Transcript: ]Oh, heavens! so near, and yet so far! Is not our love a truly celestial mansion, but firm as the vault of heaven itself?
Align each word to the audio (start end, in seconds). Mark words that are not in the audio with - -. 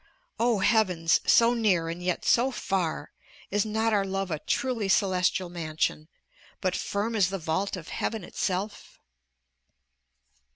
]Oh, 0.39 0.57
heavens! 0.61 1.21
so 1.27 1.53
near, 1.53 1.87
and 1.87 2.01
yet 2.01 2.25
so 2.25 2.49
far! 2.49 3.11
Is 3.51 3.67
not 3.67 3.93
our 3.93 4.03
love 4.03 4.31
a 4.31 4.39
truly 4.39 4.89
celestial 4.89 5.47
mansion, 5.47 6.07
but 6.59 6.75
firm 6.75 7.15
as 7.15 7.29
the 7.29 7.37
vault 7.37 7.77
of 7.77 7.89
heaven 7.89 8.23
itself? 8.23 8.97